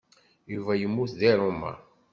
[0.53, 1.71] Yuba yemmut deg Roma.